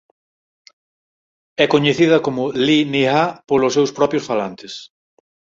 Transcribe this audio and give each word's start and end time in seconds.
É 1.63 1.65
coñecida 1.73 2.17
como 2.25 2.41
"Li 2.65 2.79
Niha" 2.91 3.23
polos 3.49 3.73
seus 3.75 3.91
propios 3.97 4.27
falantes. 4.29 4.73